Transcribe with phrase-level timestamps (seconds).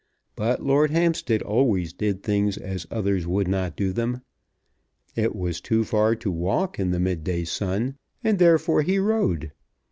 [0.35, 4.23] But Lord Hampstead always did things as others would not do them.
[5.15, 9.51] It was too far to walk in the midday sun, and therefore he rode.